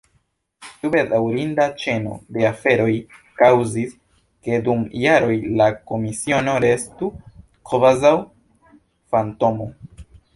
[0.67, 2.93] Tiu bedaŭrinda ĉeno de aferoj
[3.41, 3.91] kaŭzis,
[4.47, 7.11] ke dum jaroj la Komisiono restu
[7.73, 8.15] kvazaŭ
[9.17, 9.69] fantomo.